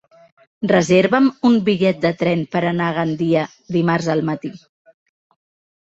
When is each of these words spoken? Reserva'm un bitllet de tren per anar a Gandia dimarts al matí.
Reserva'm 0.71 1.27
un 1.51 1.59
bitllet 1.67 2.01
de 2.07 2.13
tren 2.23 2.43
per 2.57 2.65
anar 2.71 2.89
a 2.91 2.97
Gandia 2.99 3.47
dimarts 3.79 4.13
al 4.19 4.29
matí. 4.35 4.57